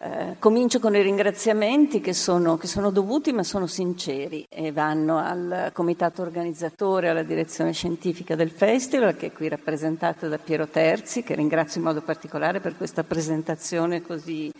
[0.00, 5.18] Eh, comincio con i ringraziamenti che sono, che sono, dovuti ma sono sinceri e vanno
[5.18, 11.24] al comitato organizzatore, alla direzione scientifica del festival che è qui rappresentata da Piero Terzi,
[11.24, 14.52] che ringrazio in modo particolare per questa presentazione così,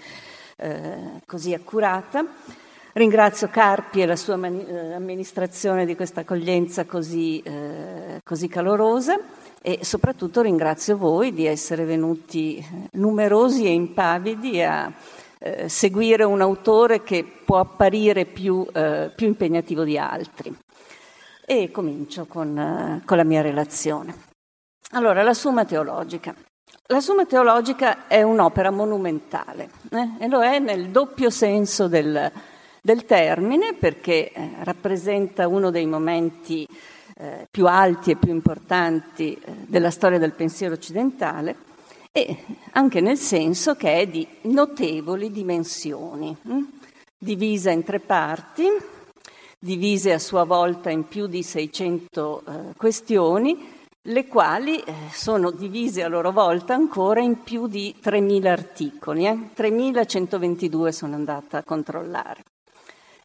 [0.56, 2.26] eh, così accurata.
[2.94, 9.20] Ringrazio Carpi e la sua mani- eh, amministrazione di questa accoglienza così, eh, così calorosa
[9.60, 14.92] e soprattutto ringrazio voi di essere venuti numerosi e impavidi a
[15.38, 20.56] eh, seguire un autore che può apparire più, eh, più impegnativo di altri.
[21.44, 24.26] E comincio con, eh, con la mia relazione.
[24.92, 26.34] Allora, la Summa Teologica.
[26.86, 30.24] La Summa Teologica è un'opera monumentale eh?
[30.24, 32.32] e lo è nel doppio senso del,
[32.80, 36.66] del termine perché eh, rappresenta uno dei momenti
[37.20, 41.66] eh, più alti e più importanti eh, della storia del pensiero occidentale
[42.12, 46.62] e anche nel senso che è di notevoli dimensioni, hm?
[47.18, 48.66] divisa in tre parti,
[49.58, 56.02] divise a sua volta in più di 600 eh, questioni, le quali eh, sono divise
[56.02, 59.50] a loro volta ancora in più di 3.000 articoli, eh?
[59.56, 62.44] 3.122 sono andata a controllare.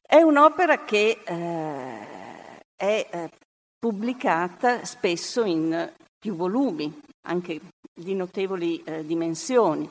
[0.02, 3.30] È un'opera che eh, è eh,
[3.84, 7.60] pubblicata spesso in più volumi, anche
[7.94, 9.90] di notevoli eh, dimensioni.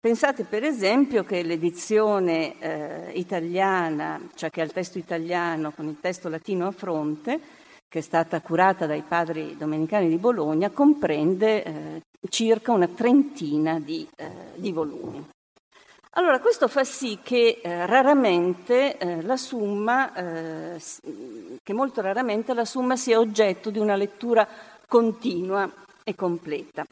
[0.00, 5.98] Pensate per esempio che l'edizione eh, italiana, cioè che ha il testo italiano con il
[6.00, 7.38] testo latino a fronte,
[7.86, 14.08] che è stata curata dai padri domenicani di Bologna, comprende eh, circa una trentina di,
[14.16, 15.22] eh, di, volumi.
[16.16, 22.96] Allora, questo fa sì che eh, raramente eh, la summa, che molto raramente la summa
[22.96, 24.46] sia oggetto di una lettura
[24.88, 25.70] continua
[26.02, 26.84] e completa.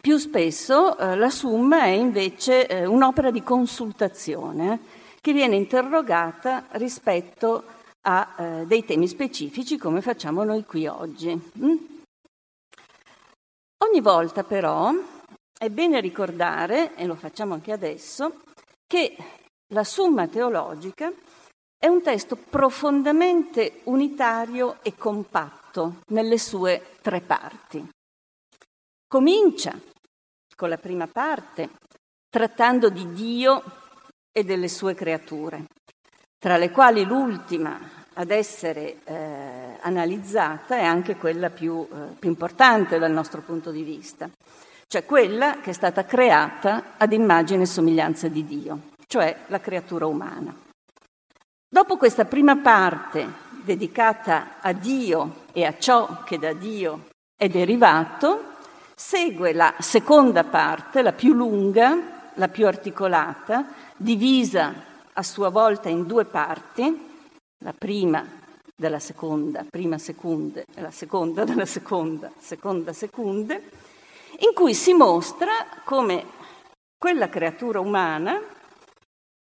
[0.00, 4.80] Più spesso eh, la Summa è invece eh, un'opera di consultazione
[5.20, 7.64] che viene interrogata rispetto
[8.02, 11.50] a eh, dei temi specifici come facciamo noi qui oggi.
[11.58, 11.76] Mm?
[13.84, 14.92] Ogni volta però
[15.64, 18.42] è bene ricordare, e lo facciamo anche adesso,
[18.86, 19.16] che
[19.72, 21.12] la Summa teologica
[21.78, 27.86] è un testo profondamente unitario e compatto nelle sue tre parti.
[29.08, 29.78] Comincia
[30.54, 31.70] con la prima parte,
[32.28, 33.62] trattando di Dio
[34.32, 35.64] e delle sue creature,
[36.38, 42.98] tra le quali l'ultima ad essere eh, analizzata è anche quella più, eh, più importante
[42.98, 44.30] dal nostro punto di vista,
[44.86, 50.06] cioè quella che è stata creata ad immagine e somiglianza di Dio, cioè la creatura
[50.06, 50.54] umana.
[51.68, 58.52] Dopo questa prima parte dedicata a Dio e a ciò che da Dio è derivato,
[58.96, 64.72] Segue la seconda parte, la più lunga, la più articolata, divisa
[65.12, 67.10] a sua volta in due parti,
[67.64, 68.24] la prima
[68.72, 73.62] della seconda, prima secunde, e la seconda della seconda, seconda secunde,
[74.38, 75.52] in cui si mostra
[75.84, 76.24] come
[76.98, 78.40] quella creatura umana,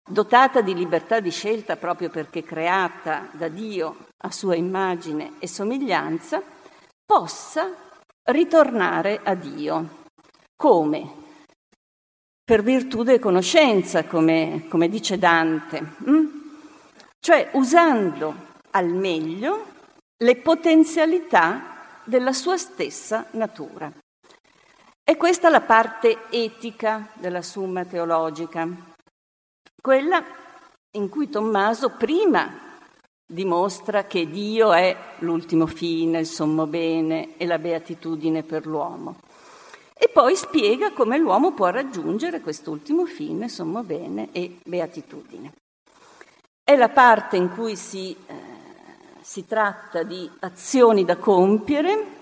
[0.08, 6.42] dotata di libertà di scelta proprio perché creata da Dio a sua immagine e somiglianza,
[7.04, 7.74] possa
[8.24, 10.00] ritornare a Dio.
[10.56, 11.20] Come?
[12.44, 16.26] Per virtù di conoscenza, come, come dice Dante, hm?
[17.20, 18.34] cioè usando
[18.70, 19.66] al meglio
[20.16, 24.01] le potenzialità della sua stessa natura.
[25.12, 28.66] E questa è la parte etica della Summa Teologica,
[29.78, 30.24] quella
[30.92, 32.50] in cui Tommaso prima
[33.30, 39.16] dimostra che Dio è l'ultimo fine, il sommo bene e la beatitudine per l'uomo.
[39.92, 45.52] E poi spiega come l'uomo può raggiungere quest'ultimo fine, sommo bene e beatitudine.
[46.64, 48.34] È la parte in cui si, eh,
[49.20, 52.20] si tratta di azioni da compiere,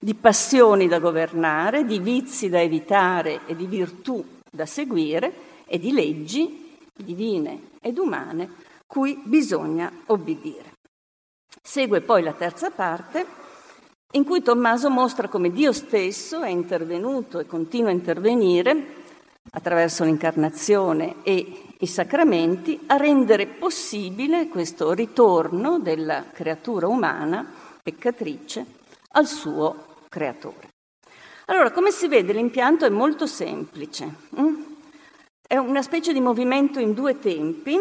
[0.00, 5.32] di passioni da governare, di vizi da evitare e di virtù da seguire
[5.66, 8.50] e di leggi divine ed umane
[8.86, 10.76] cui bisogna obbedire.
[11.62, 13.26] Segue poi la terza parte
[14.12, 18.96] in cui Tommaso mostra come Dio stesso è intervenuto e continua a intervenire
[19.50, 27.46] attraverso l'incarnazione e i sacramenti a rendere possibile questo ritorno della creatura umana
[27.82, 28.64] peccatrice
[29.12, 30.68] al suo creatore.
[31.46, 34.14] Allora, come si vede, l'impianto è molto semplice.
[34.36, 34.76] Hm?
[35.46, 37.78] È una specie di movimento in due tempi,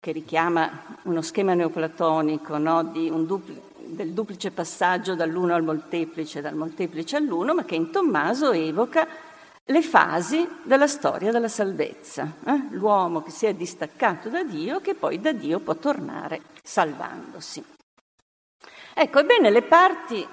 [0.00, 2.84] che richiama uno schema neoplatonico no?
[2.84, 7.90] di un dupl- del duplice passaggio dall'uno al molteplice, dal molteplice all'uno, ma che in
[7.90, 9.06] Tommaso evoca
[9.64, 12.34] le fasi della storia della salvezza.
[12.44, 12.66] Eh?
[12.70, 17.64] L'uomo che si è distaccato da Dio, che poi da Dio può tornare salvandosi.
[18.98, 20.26] Ecco, ebbene, le parti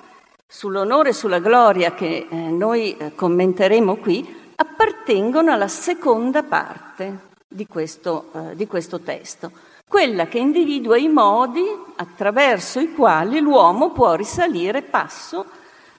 [0.48, 7.68] sull'onore e sulla gloria che eh, noi eh, commenteremo qui appartengono alla seconda parte di
[7.68, 9.52] questo, eh, di questo testo,
[9.86, 11.62] quella che individua i modi
[11.98, 15.46] attraverso i quali l'uomo può risalire passo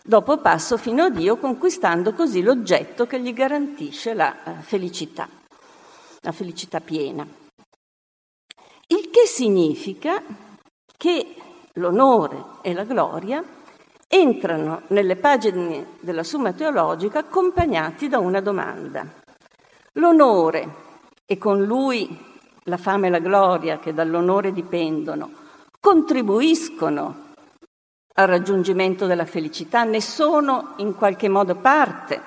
[0.02, 5.28] dopo passo fino a Dio, conquistando così l'oggetto che gli garantisce la eh, felicità,
[6.22, 7.28] la felicità piena.
[8.86, 10.22] Il che significa
[10.96, 11.34] che
[11.74, 13.42] l'onore e la gloria
[14.06, 19.06] entrano nelle pagine della Summa Teologica accompagnati da una domanda.
[19.94, 20.82] L'onore
[21.26, 22.32] e con lui
[22.64, 25.42] la fama e la gloria che dall'onore dipendono
[25.80, 27.22] contribuiscono
[28.14, 32.20] al raggiungimento della felicità, ne sono in qualche modo parte,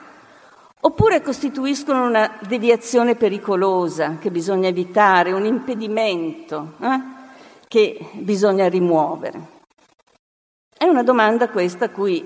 [0.81, 7.16] oppure costituiscono una deviazione pericolosa che bisogna evitare, un impedimento eh,
[7.67, 9.55] che bisogna rimuovere.
[10.77, 12.25] È una domanda questa a cui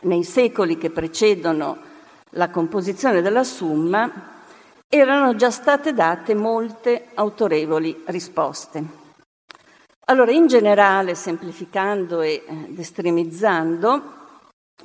[0.00, 1.88] nei secoli che precedono
[2.30, 4.28] la composizione della Summa
[4.88, 8.98] erano già state date molte autorevoli risposte.
[10.06, 14.02] Allora, in generale, semplificando e eh, estremizzando,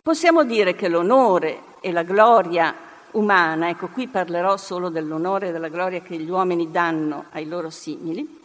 [0.04, 2.76] possiamo dire che l'onore e la gloria
[3.12, 7.70] umana, ecco qui parlerò solo dell'onore e della gloria che gli uomini danno ai loro
[7.70, 8.44] simili,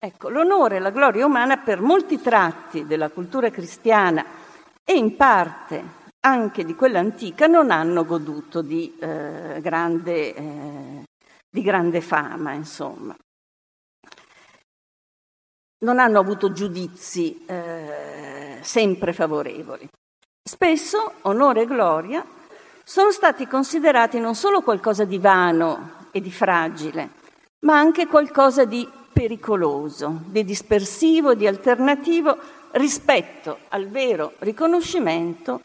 [0.00, 4.24] Ecco, l'onore e la gloria umana per molti tratti della cultura cristiana
[4.84, 11.02] e in parte anche di quella antica non hanno goduto di, eh, grande, eh,
[11.50, 13.16] di grande fama, insomma.
[15.80, 19.88] Non hanno avuto giudizi eh, sempre favorevoli.
[20.48, 22.24] Spesso onore e gloria
[22.84, 27.10] sono stati considerati non solo qualcosa di vano e di fragile,
[27.66, 32.38] ma anche qualcosa di pericoloso, di dispersivo, di alternativo
[32.72, 35.60] rispetto al vero riconoscimento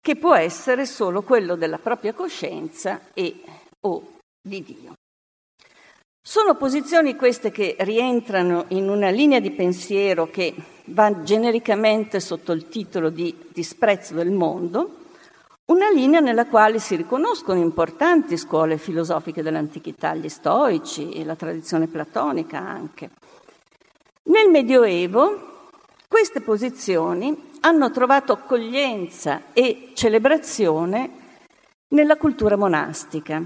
[0.00, 3.42] che può essere solo quello della propria coscienza e
[3.80, 4.92] o di Dio.
[6.24, 10.54] Sono posizioni queste che rientrano in una linea di pensiero che
[10.84, 15.01] va genericamente sotto il titolo di disprezzo del mondo,
[15.72, 21.86] una linea nella quale si riconoscono importanti scuole filosofiche dell'antichità, gli stoici e la tradizione
[21.86, 23.10] platonica anche.
[24.24, 25.70] Nel Medioevo
[26.06, 31.10] queste posizioni hanno trovato accoglienza e celebrazione
[31.88, 33.42] nella cultura monastica,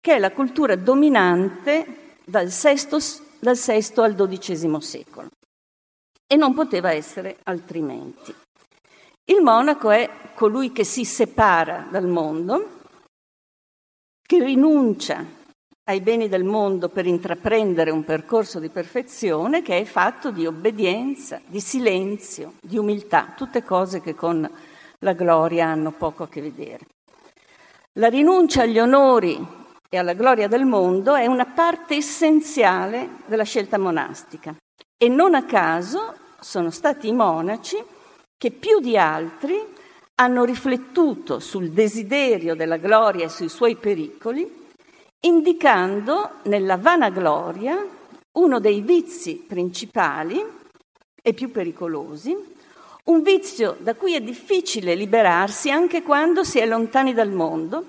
[0.00, 2.96] che è la cultura dominante dal VI,
[3.44, 5.28] al XII secolo.
[6.26, 8.34] E non poteva essere altrimenti.
[9.30, 12.80] Il monaco è colui che si separa dal mondo,
[14.22, 15.22] che rinuncia
[15.84, 21.42] ai beni del mondo per intraprendere un percorso di perfezione che è fatto di obbedienza,
[21.44, 24.50] di silenzio, di umiltà, tutte cose che con
[25.00, 26.86] la gloria hanno poco a che vedere.
[27.98, 29.46] La rinuncia agli onori
[29.90, 34.56] e alla gloria del mondo è una parte essenziale della scelta monastica
[34.96, 37.96] e non a caso sono stati i monaci
[38.38, 39.60] che più di altri
[40.14, 44.66] hanno riflettuto sul desiderio della gloria e sui suoi pericoli,
[45.20, 47.84] indicando nella vanagloria
[48.32, 50.40] uno dei vizi principali
[51.20, 52.36] e più pericolosi,
[53.04, 57.86] un vizio da cui è difficile liberarsi anche quando si è lontani dal mondo,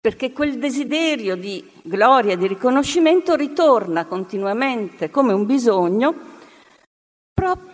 [0.00, 6.32] perché quel desiderio di gloria e di riconoscimento ritorna continuamente come un bisogno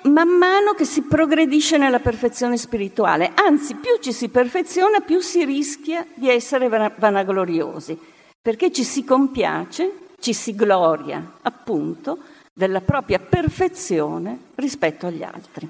[0.02, 3.32] man mano che si progredisce nella perfezione spirituale.
[3.34, 7.98] Anzi, più ci si perfeziona, più si rischia di essere vanagloriosi,
[8.40, 12.18] perché ci si compiace, ci si gloria, appunto,
[12.52, 15.68] della propria perfezione rispetto agli altri.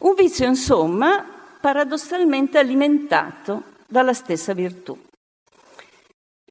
[0.00, 1.24] Un vizio, insomma,
[1.60, 4.98] paradossalmente alimentato dalla stessa virtù.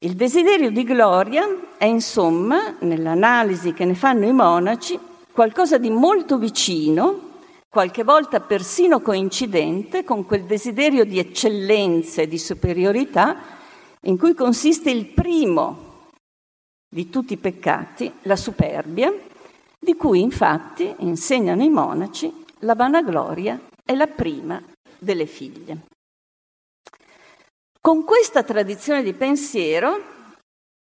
[0.02, 1.46] Il desiderio di gloria
[1.76, 4.98] è, insomma, nell'analisi che ne fanno i monaci,
[5.40, 7.38] qualcosa di molto vicino,
[7.70, 13.38] qualche volta persino coincidente, con quel desiderio di eccellenza e di superiorità
[14.02, 16.08] in cui consiste il primo
[16.86, 19.10] di tutti i peccati, la superbia,
[19.78, 24.62] di cui infatti, insegnano i monaci, la vanagloria è la prima
[24.98, 25.86] delle figlie.
[27.80, 30.02] Con questa tradizione di pensiero,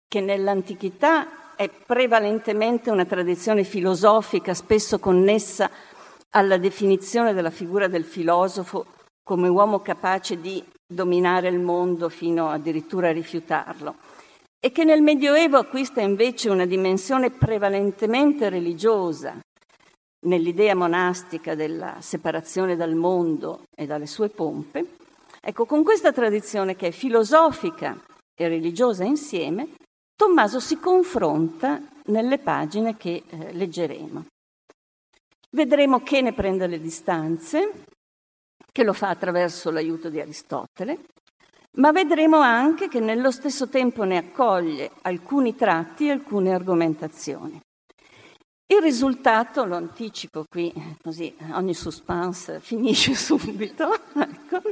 [0.09, 5.71] che nell'antichità è prevalentemente una tradizione filosofica, spesso connessa
[6.31, 8.87] alla definizione della figura del filosofo
[9.25, 13.97] come uomo capace di dominare il mondo fino addirittura a rifiutarlo,
[14.61, 19.41] e che nel Medioevo acquista invece una dimensione prevalentemente religiosa,
[20.27, 24.97] nell'idea monastica della separazione dal mondo e dalle sue pompe,
[25.41, 27.97] ecco, con questa tradizione che è filosofica
[28.35, 29.69] e religiosa insieme,
[30.17, 34.25] Tommaso si confronta nelle pagine che eh, leggeremo.
[35.51, 37.85] Vedremo che ne prende le distanze,
[38.73, 41.05] che lo fa attraverso l'aiuto di Aristotele,
[41.77, 47.61] ma vedremo anche che nello stesso tempo ne accoglie alcuni tratti e alcune argomentazioni.
[48.69, 54.63] Il risultato, lo anticipo qui, così ogni suspense finisce subito, ecco,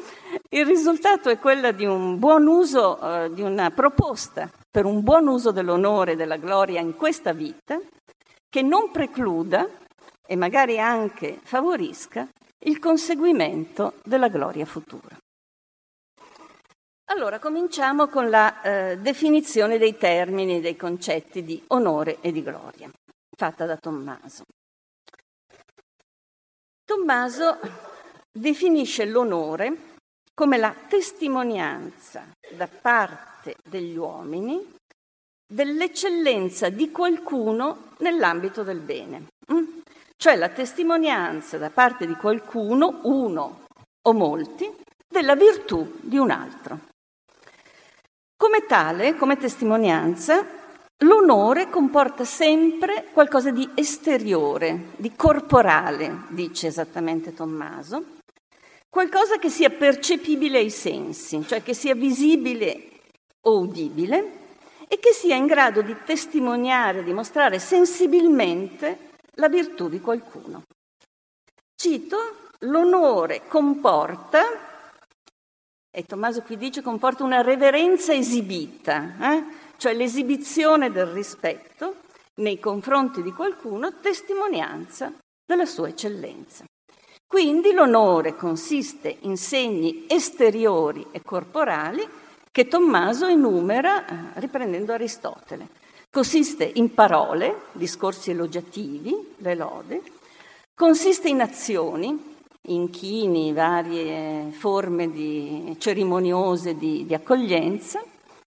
[0.54, 5.26] il risultato è quello di un buon uso, eh, di una proposta per un buon
[5.26, 7.80] uso dell'onore e della gloria in questa vita,
[8.48, 9.68] che non precluda
[10.24, 12.28] e magari anche favorisca
[12.66, 15.16] il conseguimento della gloria futura.
[17.06, 22.88] Allora, cominciamo con la eh, definizione dei termini, dei concetti di onore e di gloria
[23.36, 24.44] fatta da Tommaso.
[26.84, 27.58] Tommaso
[28.30, 29.93] definisce l'onore
[30.34, 32.26] come la testimonianza
[32.56, 34.72] da parte degli uomini
[35.46, 39.78] dell'eccellenza di qualcuno nell'ambito del bene, mm?
[40.16, 43.64] cioè la testimonianza da parte di qualcuno, uno
[44.02, 44.68] o molti,
[45.08, 46.80] della virtù di un altro.
[48.36, 50.62] Come tale, come testimonianza,
[50.98, 58.13] L'onore comporta sempre qualcosa di esteriore, di corporale, dice esattamente Tommaso,
[58.94, 62.90] qualcosa che sia percepibile ai sensi, cioè che sia visibile
[63.40, 64.42] o udibile
[64.86, 70.62] e che sia in grado di testimoniare, di mostrare sensibilmente la virtù di qualcuno.
[71.74, 74.44] Cito, l'onore comporta,
[75.90, 79.44] e Tommaso qui dice comporta una reverenza esibita, eh?
[79.76, 82.02] cioè l'esibizione del rispetto
[82.34, 85.12] nei confronti di qualcuno, testimonianza
[85.44, 86.64] della sua eccellenza.
[87.26, 92.06] Quindi l'onore consiste in segni esteriori e corporali
[92.50, 95.68] che Tommaso enumera eh, riprendendo Aristotele.
[96.10, 100.02] Consiste in parole, discorsi elogiativi, le lode,
[100.74, 102.36] consiste in azioni,
[102.68, 108.00] inchini, varie forme di, cerimoniose di, di accoglienza,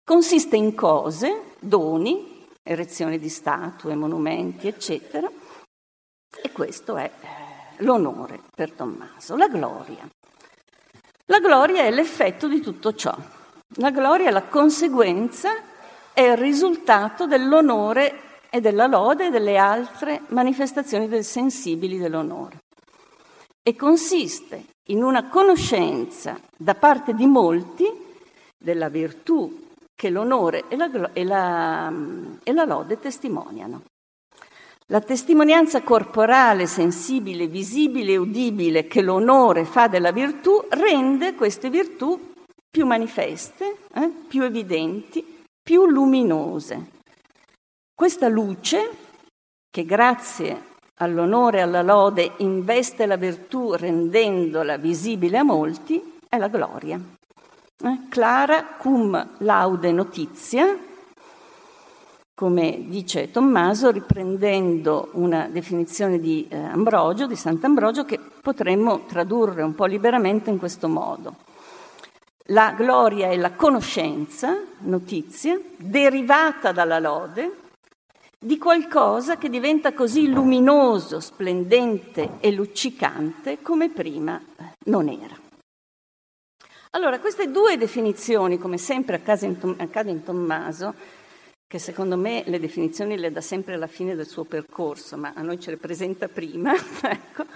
[0.06, 5.30] Consiste in cose, doni, erezione di statue, monumenti, eccetera,
[6.42, 7.43] e questo è eh,
[7.78, 10.08] l'onore per Tommaso, la gloria.
[11.26, 13.14] La gloria è l'effetto di tutto ciò.
[13.76, 15.50] La gloria è la conseguenza,
[16.12, 22.58] è il risultato dell'onore e della lode e delle altre manifestazioni del sensibili dell'onore.
[23.62, 27.90] E consiste in una conoscenza da parte di molti
[28.56, 29.62] della virtù
[29.94, 31.92] che l'onore e la, e la,
[32.42, 33.82] e la lode testimoniano.
[34.88, 42.32] La testimonianza corporale, sensibile, visibile e udibile che l'onore fa della virtù rende queste virtù
[42.70, 46.90] più manifeste, eh, più evidenti, più luminose.
[47.94, 48.90] Questa luce,
[49.70, 56.48] che grazie all'onore e alla lode investe la virtù rendendola visibile a molti, è la
[56.48, 57.00] gloria.
[57.82, 57.98] Eh?
[58.10, 60.76] Clara cum laude notizia,
[62.34, 69.74] come dice Tommaso, riprendendo una definizione di eh, Ambrogio, di Sant'Ambrogio, che potremmo tradurre un
[69.74, 71.36] po' liberamente in questo modo.
[72.48, 77.62] La gloria è la conoscenza, notizia, derivata dalla lode,
[78.38, 84.38] di qualcosa che diventa così luminoso, splendente e luccicante come prima
[84.86, 85.38] non era.
[86.90, 90.94] Allora, queste due definizioni, come sempre accade in Tommaso,
[91.74, 95.42] che secondo me le definizioni le dà sempre alla fine del suo percorso, ma a
[95.42, 97.46] noi ce le presenta prima, ecco,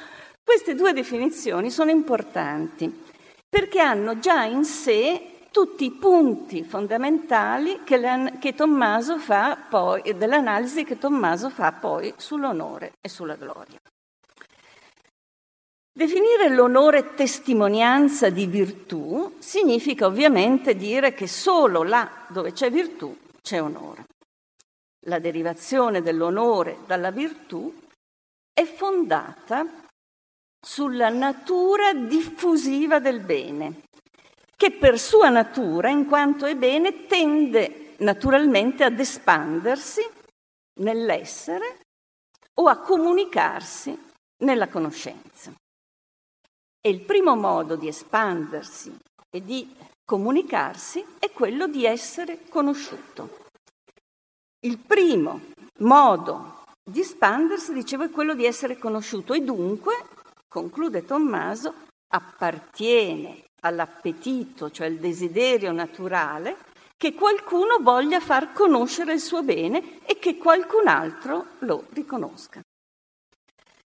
[0.43, 3.05] queste due definizioni sono importanti
[3.49, 10.03] perché hanno già in sé tutti i punti fondamentali che, le, che Tommaso fa poi,
[10.17, 13.79] dell'analisi che Tommaso fa poi sull'onore e sulla gloria.
[15.93, 23.17] Definire l'onore testimonianza di virtù significa ovviamente dire che solo là dove c'è virtù
[23.49, 24.08] c'è onore.
[25.07, 27.73] La derivazione dell'onore dalla virtù
[28.53, 29.87] è fondata
[30.61, 33.83] sulla natura diffusiva del bene,
[34.57, 40.03] che per sua natura, in quanto è bene, tende naturalmente ad espandersi
[40.81, 41.79] nell'essere
[42.55, 43.97] o a comunicarsi
[44.39, 45.53] nella conoscenza.
[46.81, 48.97] E il primo modo di espandersi
[49.31, 49.75] e di
[50.05, 53.47] comunicarsi è quello di essere conosciuto.
[54.61, 55.41] Il primo
[55.79, 59.95] modo di espandersi, dicevo, è quello di essere conosciuto e dunque,
[60.49, 61.73] conclude Tommaso,
[62.09, 66.57] appartiene all'appetito, cioè il desiderio naturale,
[66.97, 72.61] che qualcuno voglia far conoscere il suo bene e che qualcun altro lo riconosca.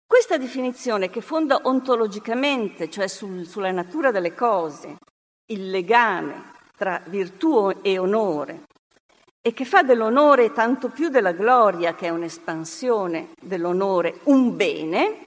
[0.05, 4.97] Questa definizione che fonda ontologicamente, cioè sul, sulla natura delle cose,
[5.53, 8.65] il legame tra virtù e onore,
[9.49, 15.25] e che fa dell'onore tanto più della gloria, che è un'espansione dell'onore, un bene,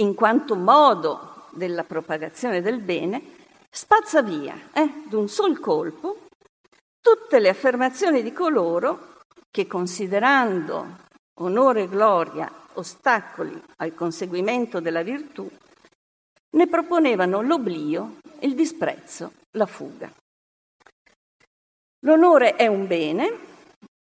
[0.00, 3.22] in quanto modo della propagazione del bene,
[3.70, 6.26] spazza via eh, d'un sol colpo
[7.00, 9.18] tutte le affermazioni di coloro
[9.52, 10.96] che considerando
[11.38, 15.48] onore e gloria ostacoli al conseguimento della virtù,
[16.56, 20.12] ne proponevano l'oblio, il disprezzo, la fuga.
[22.06, 23.48] L'onore è un bene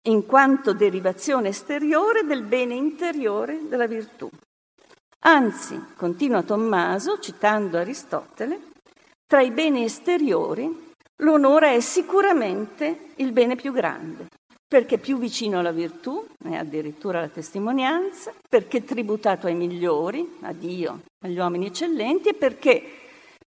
[0.09, 4.29] in quanto derivazione esteriore del bene interiore della virtù.
[5.21, 8.61] Anzi, continua Tommaso, citando Aristotele,
[9.26, 14.29] tra i beni esteriori l'onore è sicuramente il bene più grande,
[14.69, 21.00] perché più vicino alla virtù, e addirittura alla testimonianza, perché tributato ai migliori, a Dio,
[21.25, 22.83] agli uomini eccellenti, e perché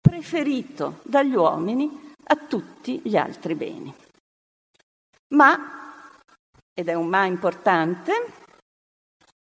[0.01, 3.93] preferito dagli uomini a tutti gli altri beni.
[5.35, 6.23] Ma,
[6.73, 8.13] ed è un ma importante,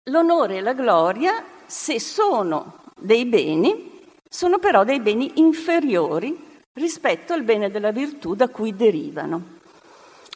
[0.10, 7.44] l'onore e la gloria, se sono dei beni, sono però dei beni inferiori rispetto al
[7.44, 9.54] bene della virtù da cui derivano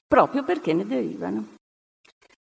[0.08, 1.56] proprio perché ne derivano.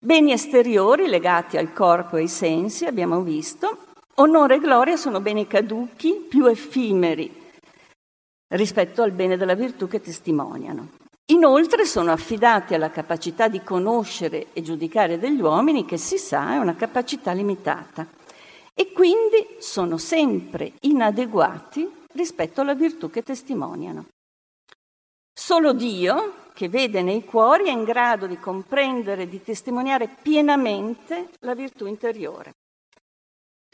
[0.01, 5.45] Beni esteriori legati al corpo e ai sensi, abbiamo visto, onore e gloria sono beni
[5.45, 7.47] caduchi, più effimeri
[8.51, 10.98] rispetto al bene della virtù che testimoniano.
[11.31, 16.57] Inoltre sono affidati alla capacità di conoscere e giudicare degli uomini che si sa è
[16.57, 18.07] una capacità limitata
[18.73, 24.07] e quindi sono sempre inadeguati rispetto alla virtù che testimoniano.
[25.31, 31.29] Solo Dio, che vede nei cuori, è in grado di comprendere e di testimoniare pienamente
[31.41, 32.53] la virtù interiore.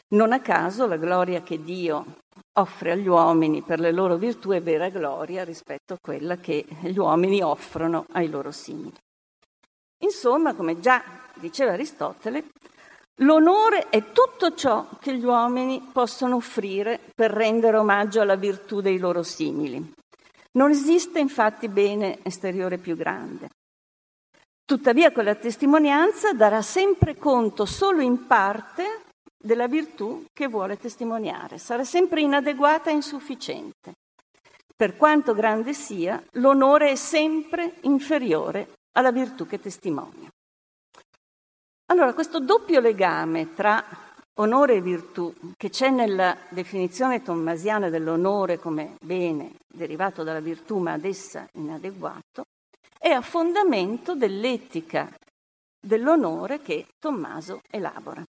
[0.08, 2.18] Non a caso la gloria che Dio
[2.58, 6.96] offre agli uomini per le loro virtù è vera gloria rispetto a quella che gli
[6.96, 8.94] uomini offrono ai loro simili.
[9.98, 11.02] Insomma, come già
[11.34, 12.44] diceva Aristotele,
[13.20, 18.98] l'onore è tutto ciò che gli uomini possono offrire per rendere omaggio alla virtù dei
[18.98, 19.94] loro simili.
[20.52, 23.48] Non esiste infatti bene esteriore più grande.
[24.64, 29.04] Tuttavia quella testimonianza darà sempre conto solo in parte
[29.36, 33.94] della virtù che vuole testimoniare, sarà sempre inadeguata e insufficiente.
[34.74, 40.28] Per quanto grande sia, l'onore è sempre inferiore alla virtù che testimonia.
[41.86, 43.82] Allora, questo doppio legame tra
[44.38, 50.92] onore e virtù, che c'è nella definizione tommasiana dell'onore come bene derivato dalla virtù ma
[50.92, 52.44] ad essa inadeguato,
[52.98, 55.08] è a fondamento dell'etica
[55.80, 58.22] dell'onore che Tommaso elabora.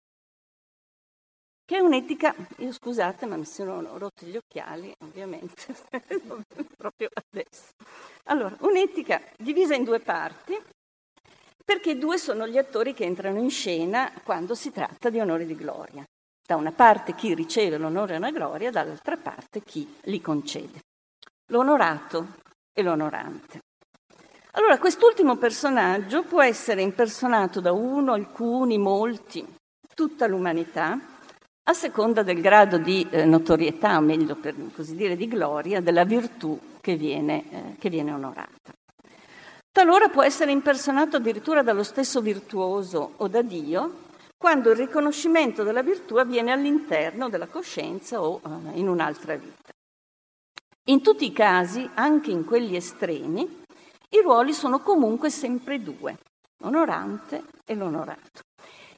[1.67, 5.75] Che è un'etica, io scusate ma mi sono rotti gli occhiali, ovviamente,
[6.78, 7.71] proprio adesso.
[8.25, 10.56] Allora, un'etica divisa in due parti,
[11.65, 15.56] perché due sono gli attori che entrano in scena quando si tratta di onore di
[15.56, 16.06] gloria.
[16.47, 20.82] Da una parte chi riceve l'onore e la gloria, dall'altra parte chi li concede.
[21.47, 22.36] L'onorato
[22.71, 23.62] e l'onorante.
[24.51, 29.43] Allora, quest'ultimo personaggio può essere impersonato da uno, alcuni, molti,
[29.95, 31.13] tutta l'umanità,
[31.67, 36.04] a seconda del grado di eh, notorietà, o meglio per così dire di gloria, della
[36.04, 38.73] virtù che viene, eh, che viene onorata.
[39.71, 44.04] Talora può essere impersonato addirittura dallo stesso virtuoso o da Dio,
[44.38, 49.73] quando il riconoscimento della virtù avviene all'interno della coscienza o eh, in un'altra vita.
[50.89, 53.63] In tutti i casi, anche in quelli estremi,
[54.10, 56.15] i ruoli sono comunque sempre due,
[56.60, 58.43] l'onorante e l'onorato.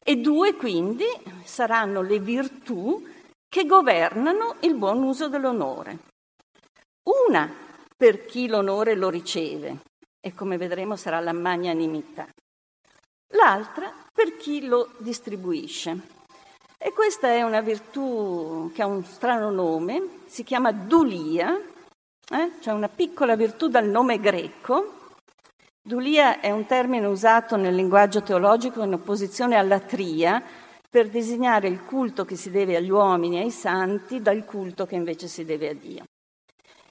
[0.10, 1.04] E due quindi
[1.43, 3.06] saranno le virtù
[3.46, 5.98] che governano il buon uso dell'onore.
[7.28, 7.54] Una
[7.93, 9.80] per chi l'onore lo riceve,
[10.22, 12.26] e come vedremo sarà la magnanimità.
[13.34, 16.00] L'altra per chi lo distribuisce.
[16.78, 22.52] E questa è una virtù che ha un strano nome, si chiama dulia, eh?
[22.62, 24.97] cioè una piccola virtù dal nome greco.
[25.88, 30.43] Dulia è un termine usato nel linguaggio teologico in opposizione alla tria,
[30.89, 34.95] per disegnare il culto che si deve agli uomini e ai santi dal culto che
[34.95, 36.04] invece si deve a Dio.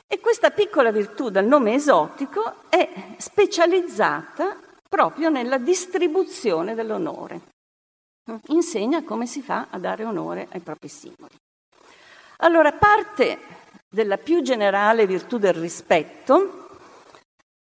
[0.07, 4.57] E questa piccola virtù dal nome esotico è specializzata
[4.89, 7.41] proprio nella distribuzione dell'onore.
[8.47, 11.35] Insegna come si fa a dare onore ai propri simboli.
[12.39, 13.39] Allora, parte
[13.91, 16.66] della più generale virtù del rispetto,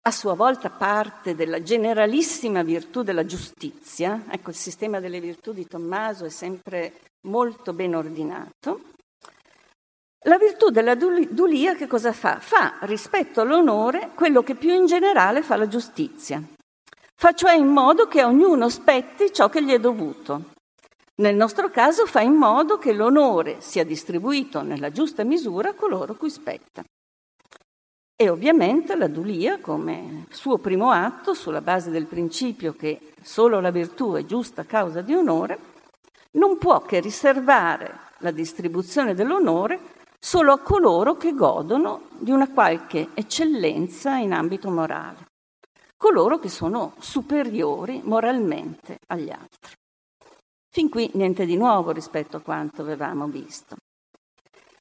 [0.05, 5.67] a sua volta parte della generalissima virtù della giustizia, ecco il sistema delle virtù di
[5.67, 6.95] Tommaso è sempre
[7.29, 8.93] molto ben ordinato,
[10.27, 12.39] la virtù della dulia che cosa fa?
[12.39, 16.41] Fa rispetto all'onore quello che più in generale fa la giustizia.
[17.15, 20.51] Fa cioè in modo che a ognuno spetti ciò che gli è dovuto.
[21.17, 26.15] Nel nostro caso fa in modo che l'onore sia distribuito nella giusta misura a coloro
[26.15, 26.85] cui spetta.
[28.23, 33.73] E ovviamente la dulia, come suo primo atto, sulla base del principio che solo la
[33.73, 35.59] virtù è giusta causa di onore,
[36.35, 39.81] non può che riservare la distribuzione dell'onore
[40.21, 45.27] solo a coloro che godono di una qualche eccellenza in ambito morale,
[45.97, 49.75] coloro che sono superiori moralmente agli altri.
[50.71, 53.75] Fin qui niente di nuovo rispetto a quanto avevamo visto.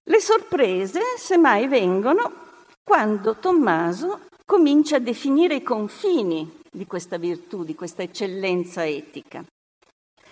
[0.04, 2.50] Le sorprese, semmai, vengono
[2.84, 9.44] quando Tommaso comincia a definire i confini di questa virtù, di questa eccellenza etica,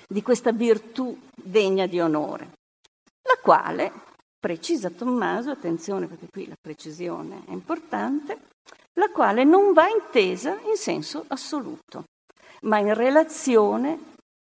[0.08, 2.52] di questa virtù degna di onore,
[3.22, 3.92] la quale,
[4.40, 8.48] precisa Tommaso, attenzione perché qui la precisione è importante,
[8.94, 12.06] la quale non va intesa in senso assoluto,
[12.62, 13.98] ma in relazione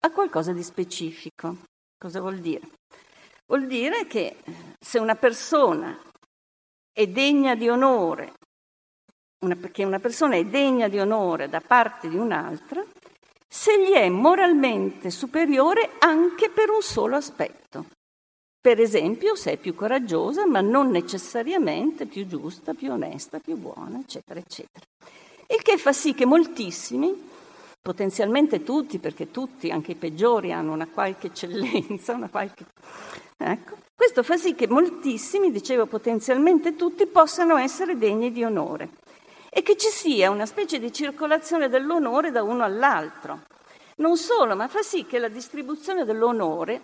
[0.01, 1.57] a qualcosa di specifico.
[1.97, 2.69] Cosa vuol dire?
[3.45, 4.37] Vuol dire che
[4.79, 5.97] se una persona
[6.99, 8.33] è degna di onore,
[9.45, 12.83] una, perché una persona è degna di onore da parte di un'altra,
[13.47, 17.85] se gli è moralmente superiore anche per un solo aspetto.
[18.59, 23.99] Per esempio, se è più coraggiosa, ma non necessariamente più giusta, più onesta, più buona,
[23.99, 24.85] eccetera, eccetera.
[25.47, 27.28] Il che fa sì che moltissimi,
[27.81, 32.65] potenzialmente tutti, perché tutti, anche i peggiori, hanno una qualche eccellenza, una qualche...
[33.37, 38.89] Ecco, questo fa sì che moltissimi, dicevo potenzialmente tutti, possano essere degni di onore
[39.49, 43.41] e che ci sia una specie di circolazione dell'onore da uno all'altro.
[43.97, 46.83] Non solo, ma fa sì che la distribuzione dell'onore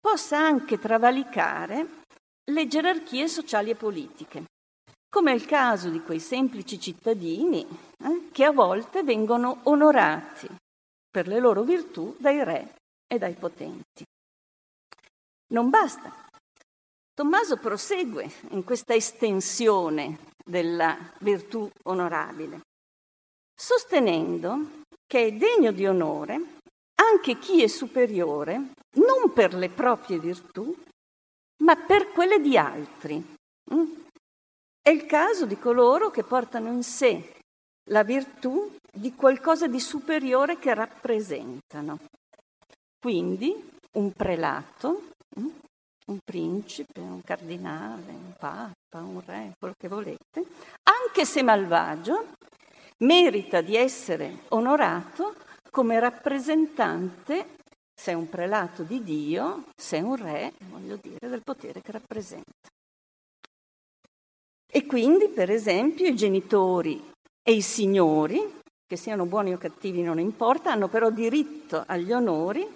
[0.00, 2.04] possa anche travalicare
[2.50, 4.44] le gerarchie sociali e politiche,
[5.08, 7.66] come è il caso di quei semplici cittadini
[7.98, 10.48] eh, che a volte vengono onorati
[11.10, 12.74] per le loro virtù dai re
[13.06, 14.04] e dai potenti.
[15.48, 16.12] Non basta,
[17.16, 22.60] Tommaso prosegue in questa estensione della virtù onorabile,
[23.54, 26.58] sostenendo che è degno di onore
[26.96, 30.76] anche chi è superiore non per le proprie virtù,
[31.62, 33.34] ma per quelle di altri.
[34.86, 37.32] È il caso di coloro che portano in sé
[37.90, 41.98] la virtù di qualcosa di superiore che rappresentano.
[42.96, 45.08] Quindi un prelato
[45.40, 45.48] mm?
[46.06, 50.44] un principe, un cardinale, un papa, un re, quello che volete,
[50.84, 52.34] anche se malvagio,
[52.98, 55.34] merita di essere onorato
[55.68, 57.56] come rappresentante,
[57.92, 61.90] se è un prelato di Dio, se è un re, voglio dire, del potere che
[61.90, 62.74] rappresenta.
[64.76, 67.02] E quindi, per esempio, i genitori
[67.42, 72.68] e i signori, che siano buoni o cattivi non importa, hanno però diritto agli onori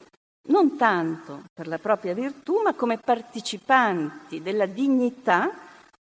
[0.49, 5.53] non tanto per la propria virtù, ma come partecipanti della dignità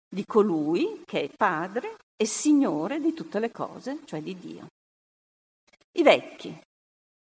[0.08, 4.68] di colui che è padre e signore di tutte le cose, cioè di Dio.
[5.94, 6.56] I vecchi.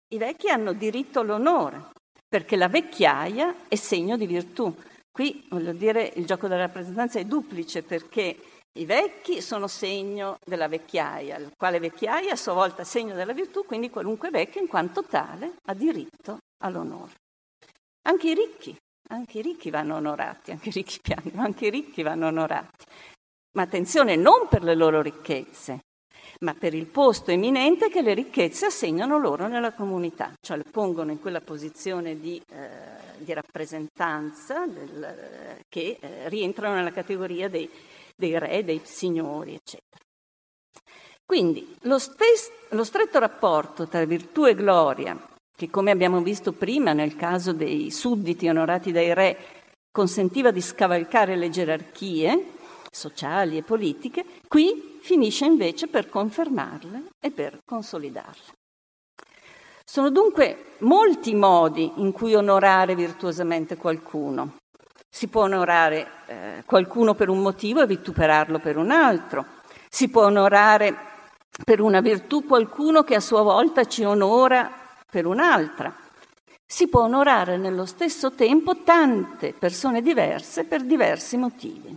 [0.08, 1.92] I vecchi hanno diritto all'onore,
[2.28, 4.74] perché la vecchiaia è segno di virtù.
[5.08, 8.36] Qui, voglio dire, il gioco della rappresentanza è duplice, perché
[8.76, 13.64] i vecchi sono segno della vecchiaia, il quale vecchiaia a sua volta segno della virtù,
[13.64, 17.12] quindi qualunque vecchio in quanto tale ha diritto all'onore.
[18.02, 18.76] Anche i ricchi,
[19.08, 22.84] anche i ricchi vanno onorati, anche i ricchi piangono, anche i ricchi vanno onorati.
[23.56, 25.80] Ma attenzione, non per le loro ricchezze,
[26.40, 31.10] ma per il posto eminente che le ricchezze assegnano loro nella comunità, cioè le pongono
[31.10, 37.70] in quella posizione di, eh, di rappresentanza del, eh, che eh, rientrano nella categoria dei,
[38.16, 40.02] dei re, dei signori, eccetera.
[41.24, 45.18] Quindi lo, stes- lo stretto rapporto tra virtù e gloria
[45.56, 49.38] che come abbiamo visto prima nel caso dei sudditi onorati dai re
[49.90, 52.52] consentiva di scavalcare le gerarchie
[52.90, 58.54] sociali e politiche, qui finisce invece per confermarle e per consolidarle.
[59.84, 64.56] Sono dunque molti modi in cui onorare virtuosamente qualcuno.
[65.16, 69.46] Si può onorare eh, qualcuno per un motivo e vituperarlo per un altro.
[69.88, 70.94] Si può onorare
[71.64, 74.70] per una virtù qualcuno che a sua volta ci onora
[75.10, 75.90] per un'altra.
[76.66, 81.96] Si può onorare nello stesso tempo tante persone diverse per diversi motivi.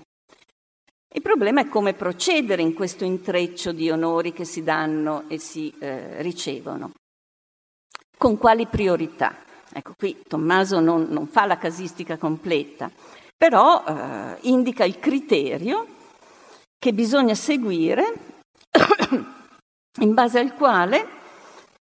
[1.11, 5.75] Il problema è come procedere in questo intreccio di onori che si danno e si
[5.77, 6.91] eh, ricevono.
[8.17, 9.47] Con quali priorità?
[9.71, 12.91] Ecco, qui Tommaso non, non fa la casistica completa,
[13.37, 15.85] però eh, indica il criterio
[16.77, 18.13] che bisogna seguire
[19.99, 21.07] in base al quale,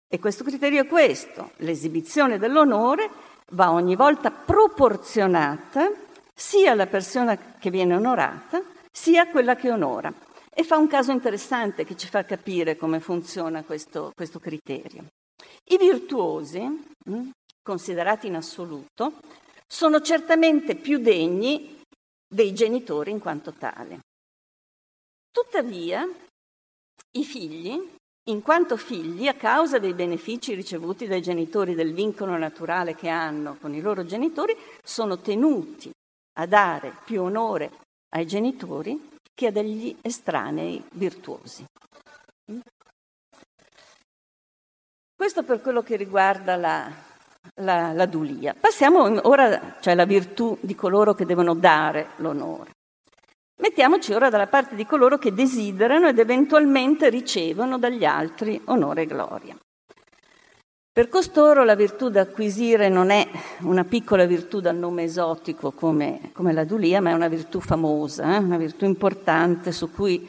[0.08, 3.10] e questo criterio è questo, l'esibizione dell'onore
[3.52, 5.90] va ogni volta proporzionata
[6.34, 10.12] sia alla persona che viene onorata, sia a quella che onora.
[10.54, 15.04] E fa un caso interessante che ci fa capire come funziona questo, questo criterio.
[15.70, 16.60] I virtuosi,
[17.08, 17.28] mm,
[17.68, 19.20] considerati in assoluto,
[19.66, 21.82] sono certamente più degni
[22.26, 23.98] dei genitori in quanto tale.
[25.30, 26.08] Tuttavia,
[27.18, 27.78] i figli,
[28.30, 33.58] in quanto figli, a causa dei benefici ricevuti dai genitori del vincolo naturale che hanno
[33.60, 35.90] con i loro genitori, sono tenuti
[36.38, 37.70] a dare più onore
[38.14, 41.66] ai genitori che a degli estranei virtuosi.
[45.14, 47.07] Questo per quello che riguarda la,
[47.58, 48.54] la, la dulia.
[48.58, 52.70] Passiamo ora, cioè la virtù di coloro che devono dare l'onore.
[53.60, 59.06] Mettiamoci ora dalla parte di coloro che desiderano ed eventualmente ricevono dagli altri onore e
[59.06, 59.56] gloria.
[60.92, 63.28] Per costoro la virtù da acquisire non è
[63.60, 68.34] una piccola virtù dal nome esotico come, come la dulia, ma è una virtù famosa,
[68.34, 68.38] eh?
[68.38, 70.28] una virtù importante su cui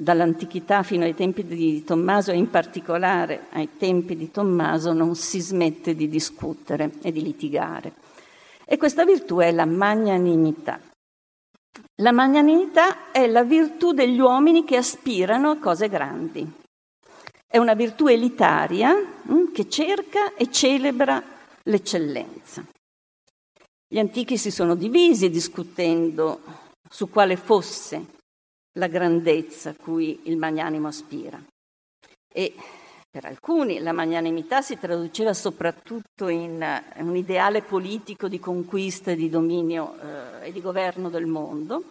[0.00, 5.40] dall'antichità fino ai tempi di Tommaso e in particolare ai tempi di Tommaso non si
[5.40, 7.92] smette di discutere e di litigare.
[8.64, 10.80] E questa virtù è la magnanimità.
[11.96, 16.50] La magnanimità è la virtù degli uomini che aspirano a cose grandi.
[17.46, 21.22] È una virtù elitaria hm, che cerca e celebra
[21.62, 22.64] l'eccellenza.
[23.88, 26.40] Gli antichi si sono divisi discutendo
[26.88, 28.15] su quale fosse
[28.76, 31.42] la grandezza a cui il magnanimo aspira.
[32.32, 32.54] E
[33.10, 36.62] per alcuni la magnanimità si traduceva soprattutto in
[36.96, 41.82] un ideale politico di conquista e di dominio eh, e di governo del mondo.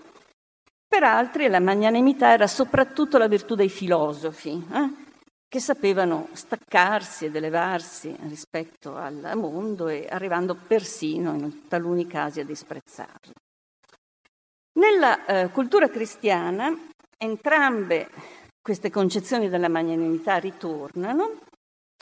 [0.87, 4.89] Per altri la magnanimità era soprattutto la virtù dei filosofi, eh,
[5.47, 12.45] che sapevano staccarsi ed elevarsi rispetto al mondo e arrivando persino in taluni casi a
[12.45, 13.33] disprezzarlo.
[14.77, 16.77] Nella eh, cultura cristiana
[17.17, 18.09] entrambe
[18.61, 21.39] queste concezioni della magnanimità ritornano,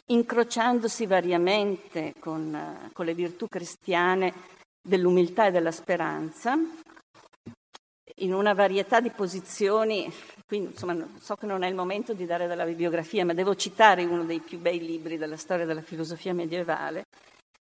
[0.07, 4.33] incrociandosi variamente con, eh, con le virtù cristiane
[4.81, 6.57] dell'umiltà e della speranza,
[8.17, 10.11] in una varietà di posizioni,
[10.47, 14.03] quindi insomma so che non è il momento di dare della bibliografia, ma devo citare
[14.03, 17.05] uno dei più bei libri della storia della filosofia medievale,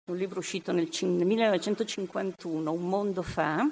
[0.06, 3.66] un libro uscito nel 1951, Un mondo fa,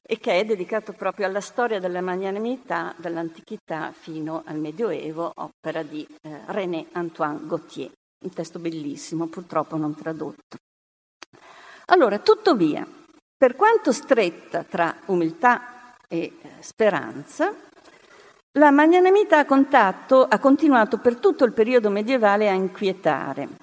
[0.00, 6.06] e che è dedicato proprio alla storia della magnanimità dall'antichità fino al Medioevo, opera di
[6.22, 7.90] eh, René Antoine Gauthier,
[8.24, 10.56] un testo bellissimo, purtroppo non tradotto.
[11.86, 12.86] Allora, tuttavia,
[13.36, 17.52] per quanto stretta tra umiltà e eh, speranza,
[18.52, 23.61] la magnanimità a contatto ha continuato per tutto il periodo medievale a inquietare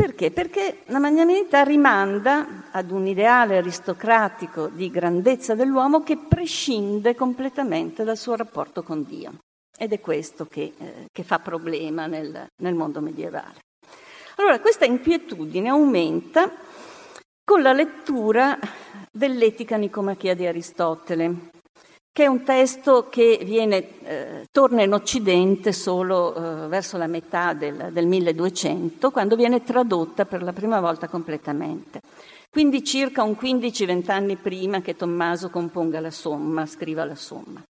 [0.00, 0.30] perché?
[0.30, 8.16] Perché la magnanimità rimanda ad un ideale aristocratico di grandezza dell'uomo che prescinde completamente dal
[8.16, 9.40] suo rapporto con Dio.
[9.76, 13.58] Ed è questo che, eh, che fa problema nel, nel mondo medievale.
[14.36, 16.50] Allora, questa inquietudine aumenta
[17.44, 18.58] con la lettura
[19.12, 21.50] dell'Etica Nicomachia di Aristotele,
[22.12, 27.52] che è un testo che viene, eh, torna in Occidente solo eh, verso la metà
[27.52, 32.00] del, del 1200, quando viene tradotta per la prima volta completamente.
[32.50, 37.62] Quindi circa un 15-20 anni prima che Tommaso componga la somma, scriva la somma.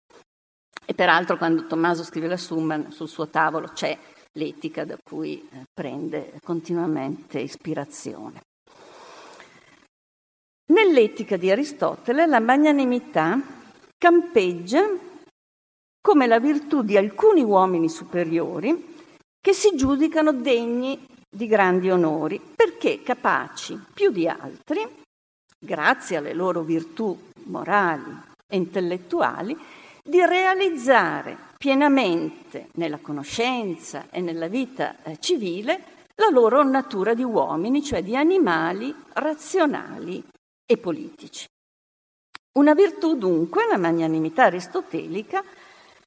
[0.87, 3.98] E peraltro quando Tommaso scrive la somma sul suo tavolo c'è
[4.33, 8.40] l'etica da cui eh, prende continuamente ispirazione.
[10.70, 13.57] Nell'etica di Aristotele la magnanimità
[13.98, 14.87] campeggia
[16.00, 18.94] come la virtù di alcuni uomini superiori
[19.40, 24.87] che si giudicano degni di grandi onori perché capaci più di altri,
[25.58, 29.56] grazie alle loro virtù morali e intellettuali,
[30.02, 37.82] di realizzare pienamente nella conoscenza e nella vita eh, civile la loro natura di uomini,
[37.82, 40.24] cioè di animali razionali
[40.64, 41.46] e politici.
[42.52, 45.44] Una virtù dunque, la magnanimità aristotelica,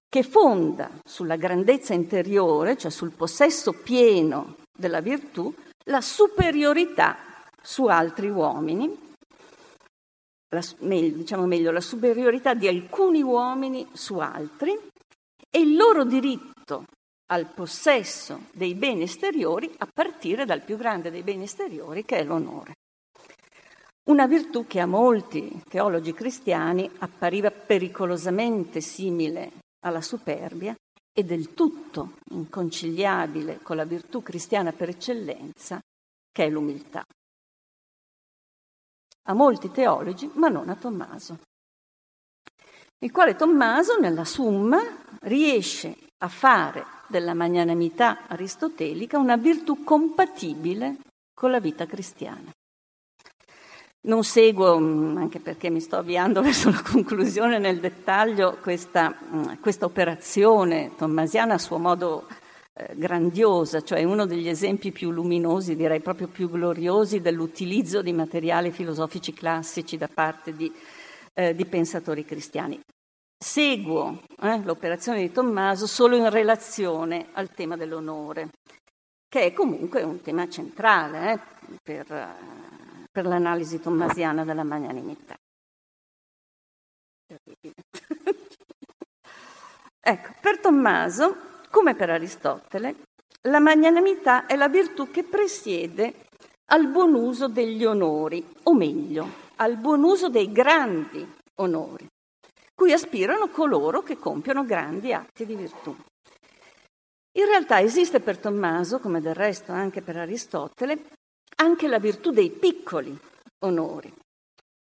[0.09, 5.53] che fonda sulla grandezza interiore, cioè sul possesso pieno della virtù,
[5.85, 7.17] la superiorità
[7.61, 9.13] su altri uomini,
[10.49, 14.77] la, diciamo meglio, la superiorità di alcuni uomini su altri
[15.49, 16.85] e il loro diritto
[17.31, 22.23] al possesso dei beni esteriori a partire dal più grande dei beni esteriori che è
[22.25, 22.73] l'onore.
[24.09, 30.75] Una virtù che a molti teologi cristiani appariva pericolosamente simile alla superbia
[31.13, 35.79] e del tutto inconciliabile con la virtù cristiana per eccellenza,
[36.31, 37.03] che è l'umiltà.
[39.23, 41.37] A molti teologi, ma non a Tommaso,
[43.03, 44.79] il quale Tommaso, nella Summa,
[45.21, 50.97] riesce a fare della magnanimità aristotelica una virtù compatibile
[51.33, 52.51] con la vita cristiana.
[54.03, 59.53] Non seguo, mm, anche perché mi sto avviando verso la conclusione nel dettaglio, questa, mm,
[59.59, 62.27] questa operazione tommasiana a suo modo
[62.73, 68.71] eh, grandiosa, cioè uno degli esempi più luminosi, direi proprio più gloriosi dell'utilizzo di materiali
[68.71, 70.71] filosofici classici da parte di,
[71.33, 72.79] eh, di pensatori cristiani.
[73.37, 78.49] Seguo eh, l'operazione di Tommaso solo in relazione al tema dell'onore,
[79.27, 81.39] che è comunque un tema centrale eh,
[81.83, 82.05] per
[83.11, 85.35] per l'analisi tommasiana della magnanimità.
[89.99, 91.35] ecco, per Tommaso,
[91.69, 92.95] come per Aristotele,
[93.47, 96.27] la magnanimità è la virtù che presiede
[96.71, 102.07] al buon uso degli onori, o meglio, al buon uso dei grandi onori,
[102.73, 105.95] cui aspirano coloro che compiono grandi atti di virtù.
[107.33, 111.19] In realtà esiste per Tommaso, come del resto anche per Aristotele,
[111.57, 113.17] anche la virtù dei piccoli
[113.59, 114.11] onori,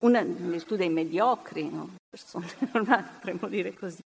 [0.01, 1.95] una virtù dei mediocri, no?
[2.09, 4.01] persone normali, potremmo dire così.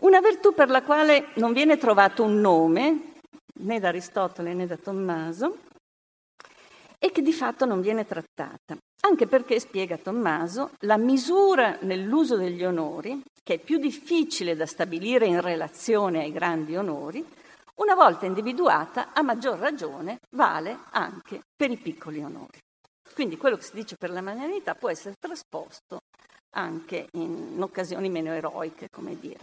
[0.00, 3.14] Una virtù per la quale non viene trovato un nome,
[3.60, 5.58] né da Aristotele né da Tommaso,
[6.98, 12.64] e che di fatto non viene trattata, anche perché, spiega Tommaso, la misura nell'uso degli
[12.64, 17.24] onori, che è più difficile da stabilire in relazione ai grandi onori,
[17.78, 22.58] una volta individuata, a maggior ragione, vale anche per i piccoli onori.
[23.14, 26.02] Quindi quello che si dice per la magnanimità può essere trasposto
[26.50, 29.40] anche in occasioni meno eroiche, come dire.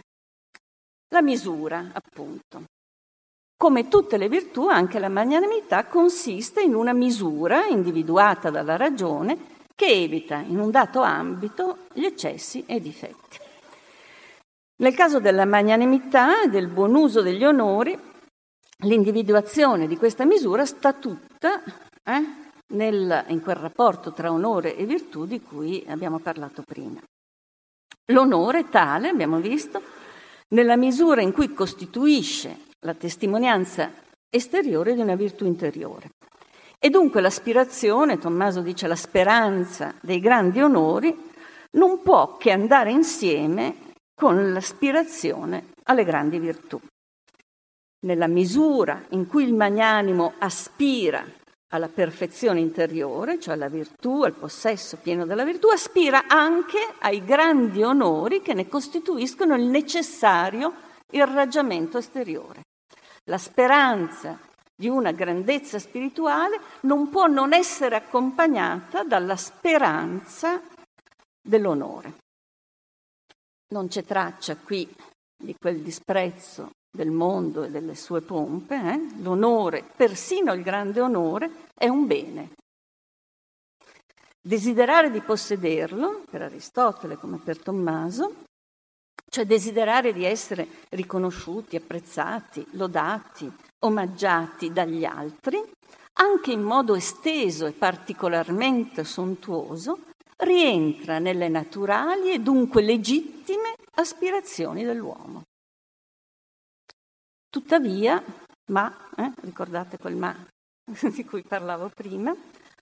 [1.08, 2.64] La misura, appunto.
[3.56, 9.86] Come tutte le virtù, anche la magnanimità consiste in una misura individuata dalla ragione che
[9.86, 13.38] evita in un dato ambito gli eccessi e i difetti.
[14.78, 17.98] Nel caso della magnanimità e del buon uso degli onori,
[18.84, 21.62] l'individuazione di questa misura sta tutta
[22.04, 22.24] eh,
[22.74, 27.00] nel, in quel rapporto tra onore e virtù di cui abbiamo parlato prima.
[28.12, 29.82] L'onore tale, abbiamo visto,
[30.48, 33.90] nella misura in cui costituisce la testimonianza
[34.28, 36.10] esteriore di una virtù interiore.
[36.78, 41.32] E dunque l'aspirazione, Tommaso dice la speranza dei grandi onori,
[41.72, 46.80] non può che andare insieme con l'aspirazione alle grandi virtù
[48.06, 51.24] nella misura in cui il magnanimo aspira
[51.70, 57.82] alla perfezione interiore, cioè alla virtù, al possesso pieno della virtù, aspira anche ai grandi
[57.82, 60.72] onori che ne costituiscono il necessario
[61.10, 62.62] irraggiamento esteriore.
[63.24, 64.38] La speranza
[64.74, 70.62] di una grandezza spirituale non può non essere accompagnata dalla speranza
[71.42, 72.14] dell'onore.
[73.72, 74.88] Non c'è traccia qui
[75.36, 79.22] di quel disprezzo del mondo e delle sue pompe, eh?
[79.22, 82.50] l'onore, persino il grande onore, è un bene.
[84.40, 88.44] Desiderare di possederlo, per Aristotele come per Tommaso,
[89.28, 93.52] cioè desiderare di essere riconosciuti, apprezzati, lodati,
[93.84, 95.62] omaggiati dagli altri,
[96.14, 99.98] anche in modo esteso e particolarmente sontuoso,
[100.38, 105.42] rientra nelle naturali e dunque legittime aspirazioni dell'uomo.
[107.56, 108.22] Tuttavia,
[108.66, 110.36] ma, eh, ricordate quel ma
[110.84, 112.36] di cui parlavo prima,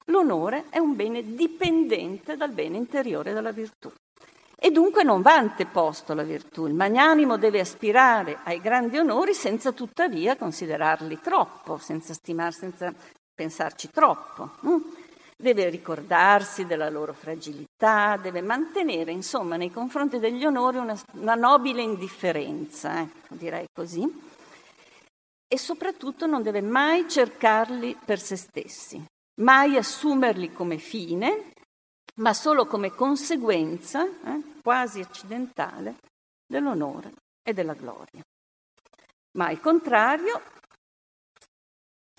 [0.07, 3.89] l'onore è un bene dipendente dal bene interiore della virtù.
[4.59, 6.67] E dunque non va anteposto alla virtù.
[6.67, 12.93] Il magnanimo deve aspirare ai grandi onori senza tuttavia considerarli troppo, senza stimarsi, senza
[13.33, 14.57] pensarci troppo.
[14.67, 14.79] Mm?
[15.37, 21.81] Deve ricordarsi della loro fragilità, deve mantenere, insomma, nei confronti degli onori una, una nobile
[21.81, 24.33] indifferenza, ecco, direi così
[25.55, 29.01] e soprattutto non deve mai cercarli per se stessi,
[29.41, 31.53] mai assumerli come fine,
[32.17, 35.99] ma solo come conseguenza eh, quasi accidentale
[36.45, 38.21] dell'onore e della gloria.
[39.39, 40.43] Ma al contrario,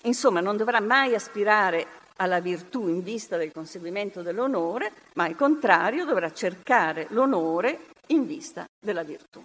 [0.04, 6.06] insomma, non dovrà mai aspirare alla virtù in vista del conseguimento dell'onore, ma al contrario
[6.06, 9.42] dovrà cercare l'onore in vista della virtù.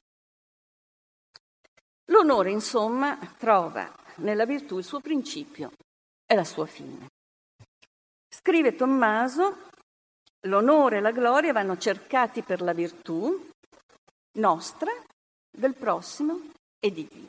[2.12, 5.72] L'onore, insomma, trova nella virtù il suo principio
[6.26, 7.08] e la sua fine.
[8.30, 9.70] Scrive Tommaso,
[10.48, 13.50] l'onore e la gloria vanno cercati per la virtù
[14.38, 14.92] nostra,
[15.50, 16.50] del prossimo
[16.80, 17.28] e di Dio.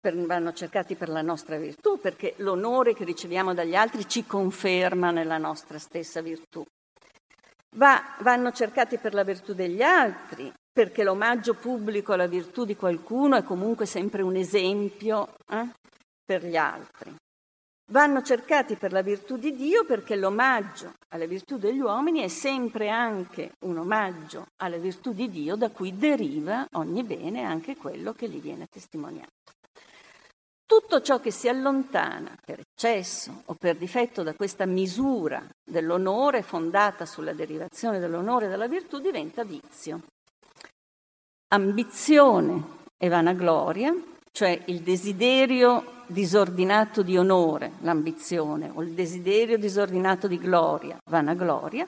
[0.00, 5.10] Per, vanno cercati per la nostra virtù, perché l'onore che riceviamo dagli altri ci conferma
[5.10, 6.64] nella nostra stessa virtù.
[7.76, 13.34] Va, vanno cercati per la virtù degli altri, perché l'omaggio pubblico alla virtù di qualcuno
[13.34, 15.70] è comunque sempre un esempio eh,
[16.24, 17.12] per gli altri.
[17.90, 22.90] Vanno cercati per la virtù di Dio perché l'omaggio alle virtù degli uomini è sempre
[22.90, 28.28] anche un omaggio alle virtù di Dio da cui deriva ogni bene, anche quello che
[28.28, 29.32] gli viene testimoniato.
[30.64, 37.04] Tutto ciò che si allontana per eccesso o per difetto da questa misura dell'onore fondata
[37.04, 40.02] sulla derivazione dell'onore e della virtù diventa vizio
[41.48, 43.94] ambizione e vanagloria,
[44.32, 51.86] cioè il desiderio disordinato di onore, l'ambizione, o il desiderio disordinato di gloria, vanagloria,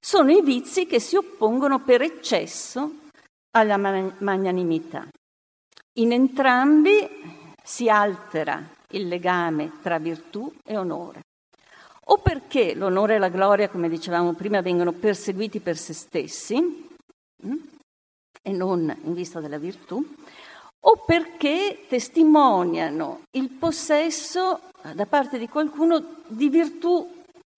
[0.00, 2.98] sono i vizi che si oppongono per eccesso
[3.52, 5.06] alla magnanimità.
[5.98, 7.08] In entrambi
[7.62, 11.20] si altera il legame tra virtù e onore.
[12.06, 16.88] O perché l'onore e la gloria, come dicevamo prima, vengono perseguiti per se stessi,
[17.42, 17.71] hm?
[18.42, 20.04] E non in vista della virtù,
[20.84, 24.60] o perché testimoniano il possesso
[24.94, 27.08] da parte di qualcuno di virtù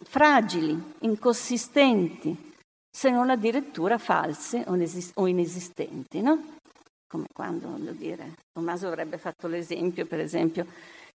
[0.05, 2.53] fragili, inconsistenti,
[2.91, 4.65] se non addirittura false
[5.15, 6.53] o inesistenti, no?
[7.09, 10.67] Come quando, voglio dire, Tommaso avrebbe fatto l'esempio, per esempio,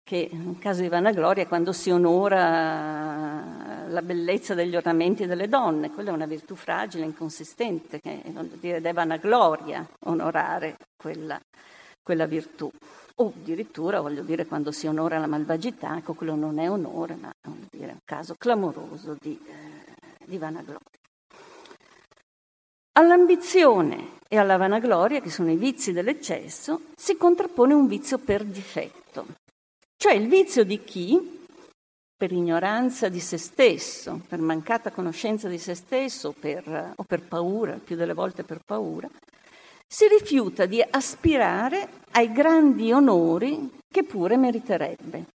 [0.03, 3.56] che in caso di vanagloria, quando si onora
[3.89, 8.23] la bellezza degli ornamenti delle donne, quella è una virtù fragile, inconsistente, che
[8.61, 11.41] dire, è vanagloria onorare quella,
[12.03, 12.71] quella virtù.
[13.19, 17.33] O addirittura, voglio dire, quando si onora la malvagità, ecco, quello non è onore, ma
[17.71, 20.81] dire, è un caso clamoroso di, eh, di vanagloria.
[22.99, 29.27] All'ambizione e alla vanagloria, che sono i vizi dell'eccesso, si contrappone un vizio per difetto,
[29.97, 31.46] cioè il vizio di chi,
[32.17, 37.79] per ignoranza di se stesso, per mancata conoscenza di se stesso per, o per paura,
[37.83, 39.09] più delle volte per paura,
[39.87, 45.27] si rifiuta di aspirare ai grandi onori che pure meriterebbe,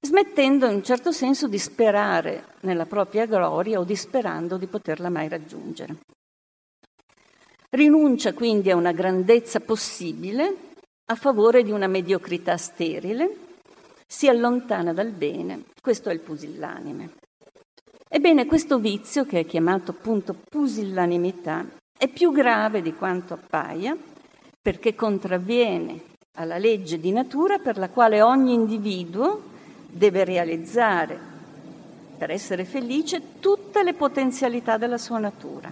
[0.00, 5.28] smettendo in un certo senso di sperare nella propria gloria o disperando di poterla mai
[5.28, 5.96] raggiungere.
[7.70, 10.72] Rinuncia quindi a una grandezza possibile
[11.06, 13.36] a favore di una mediocrità sterile
[14.06, 17.10] si allontana dal bene, questo è il pusillanime.
[18.08, 21.66] Ebbene, questo vizio, che è chiamato appunto pusillanimità,
[21.98, 23.94] è più grave di quanto appaia
[24.62, 26.00] perché contravviene
[26.36, 29.42] alla legge di natura per la quale ogni individuo
[29.86, 31.18] deve realizzare,
[32.16, 35.70] per essere felice, tutte le potenzialità della sua natura.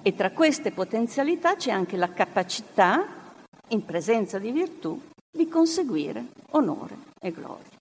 [0.00, 3.34] E tra queste potenzialità c'è anche la capacità,
[3.70, 7.73] in presenza di virtù, di conseguire onore e gloria.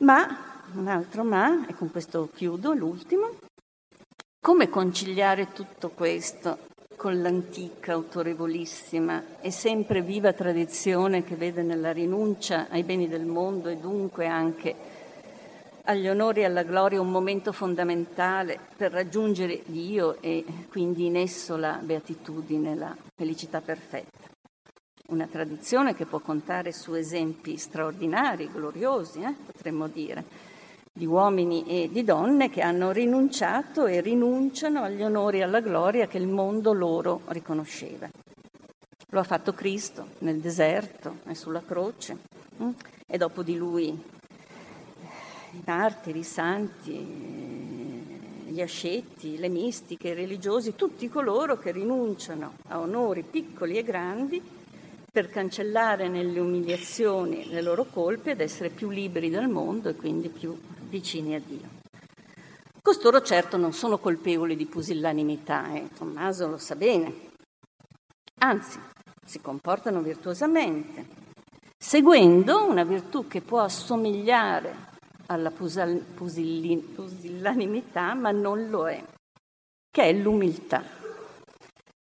[0.00, 3.34] Ma, un altro ma, e con questo chiudo, l'ultimo,
[4.40, 12.68] come conciliare tutto questo con l'antica, autorevolissima e sempre viva tradizione che vede nella rinuncia
[12.70, 14.74] ai beni del mondo e dunque anche
[15.84, 21.56] agli onori e alla gloria un momento fondamentale per raggiungere Dio e quindi in esso
[21.56, 24.27] la beatitudine, la felicità perfetta
[25.10, 30.22] una tradizione che può contare su esempi straordinari, gloriosi, eh, potremmo dire,
[30.92, 36.06] di uomini e di donne che hanno rinunciato e rinunciano agli onori e alla gloria
[36.06, 38.06] che il mondo loro riconosceva.
[39.10, 42.18] Lo ha fatto Cristo nel deserto e sulla croce
[42.58, 42.70] hm?
[43.06, 46.92] e dopo di lui i martiri, i santi,
[48.44, 54.56] gli asceti, le mistiche, i religiosi, tutti coloro che rinunciano a onori piccoli e grandi
[55.18, 60.28] per cancellare nelle umiliazioni le loro colpe ed essere più liberi dal mondo e quindi
[60.28, 60.56] più
[60.88, 61.68] vicini a Dio.
[62.80, 65.88] Costoro certo non sono colpevoli di pusillanimità, eh?
[65.92, 67.30] Tommaso lo sa bene,
[68.42, 68.78] anzi
[69.24, 71.04] si comportano virtuosamente,
[71.76, 74.72] seguendo una virtù che può assomigliare
[75.26, 79.02] alla pusillanimità, ma non lo è,
[79.90, 80.97] che è l'umiltà.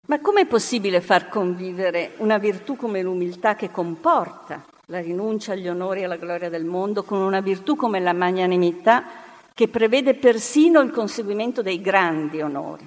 [0.05, 6.01] Ma com'è possibile far convivere una virtù come l'umiltà che comporta la rinuncia agli onori
[6.01, 9.05] e alla gloria del mondo con una virtù come la magnanimità
[9.53, 12.85] che prevede persino il conseguimento dei grandi onori?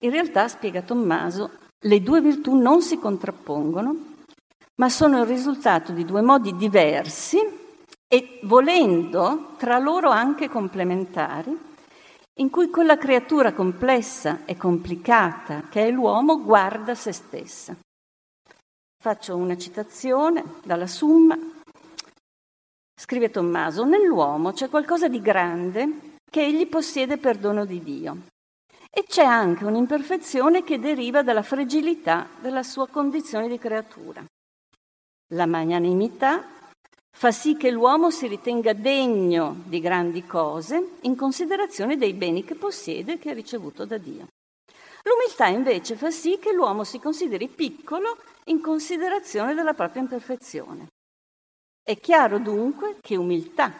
[0.00, 3.96] In realtà, spiega Tommaso, le due virtù non si contrappongono,
[4.74, 7.38] ma sono il risultato di due modi diversi
[8.06, 11.56] e volendo tra loro anche complementari,
[12.36, 17.76] in cui quella creatura complessa e complicata che è l'uomo guarda se stessa.
[19.02, 21.36] Faccio una citazione dalla Summa.
[22.94, 28.16] Scrive Tommaso, nell'uomo c'è qualcosa di grande che egli possiede per dono di Dio
[28.94, 34.24] e c'è anche un'imperfezione che deriva dalla fragilità della sua condizione di creatura.
[35.34, 36.61] La magnanimità
[37.14, 42.54] fa sì che l'uomo si ritenga degno di grandi cose in considerazione dei beni che
[42.54, 44.26] possiede e che ha ricevuto da Dio.
[45.04, 50.88] L'umiltà invece fa sì che l'uomo si consideri piccolo in considerazione della propria imperfezione.
[51.82, 53.72] È chiaro dunque che umiltà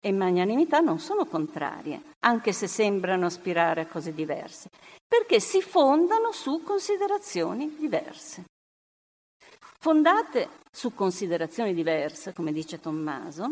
[0.00, 4.70] e magnanimità non sono contrarie, anche se sembrano aspirare a cose diverse,
[5.06, 8.44] perché si fondano su considerazioni diverse.
[9.82, 13.50] Fondate su considerazioni diverse, come dice Tommaso,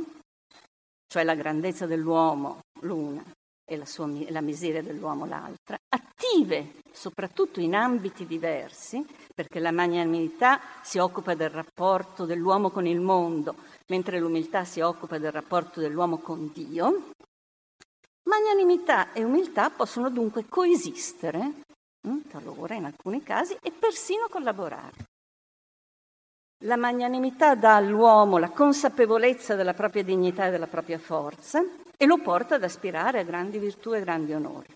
[1.06, 3.24] cioè la grandezza dell'uomo l'una
[3.64, 9.02] e la, sua, la miseria dell'uomo l'altra, attive soprattutto in ambiti diversi,
[9.34, 13.54] perché la magnanimità si occupa del rapporto dell'uomo con il mondo,
[13.86, 17.12] mentre l'umiltà si occupa del rapporto dell'uomo con Dio,
[18.24, 21.62] magnanimità e umiltà possono dunque coesistere,
[22.06, 25.07] hm, talora in alcuni casi, e persino collaborare.
[26.62, 31.64] La magnanimità dà all'uomo la consapevolezza della propria dignità e della propria forza
[31.96, 34.66] e lo porta ad aspirare a grandi virtù e grandi onori.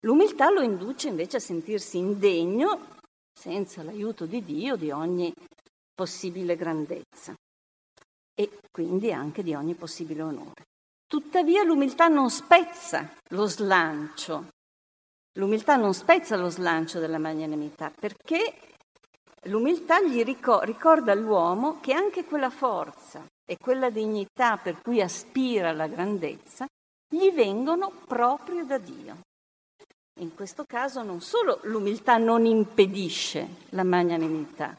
[0.00, 2.88] L'umiltà lo induce invece a sentirsi indegno,
[3.32, 5.32] senza l'aiuto di Dio, di ogni
[5.94, 7.34] possibile grandezza
[8.34, 10.66] e quindi anche di ogni possibile onore.
[11.06, 14.48] Tuttavia l'umiltà non spezza lo slancio,
[15.38, 18.73] l'umiltà non spezza lo slancio della magnanimità perché
[19.46, 25.86] L'umiltà gli ricorda all'uomo che anche quella forza e quella dignità per cui aspira alla
[25.86, 26.66] grandezza
[27.06, 29.18] gli vengono proprio da Dio.
[30.20, 34.74] In questo caso non solo l'umiltà non impedisce la magnanimità,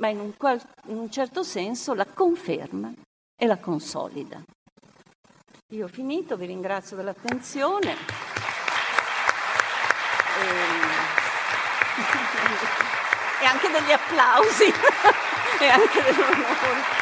[0.00, 2.92] ma in un, qual- in un certo senso la conferma
[3.36, 4.42] e la consolida.
[5.72, 7.92] Io ho finito, vi ringrazio dell'attenzione.
[10.40, 10.81] E...
[13.42, 14.72] e anche degli applausi
[15.58, 17.01] e anche dell'onore.